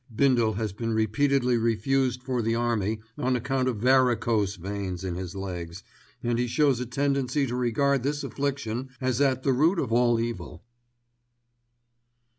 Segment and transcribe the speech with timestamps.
[0.15, 5.35] *Bindle has been repeatedly refused for the Army on account of varicose veins in his
[5.35, 5.83] legs,
[6.23, 10.19] and he shows a tendency to regard this affliction as at the root of all
[10.19, 10.63] evil.